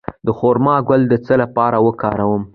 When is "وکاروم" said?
1.85-2.43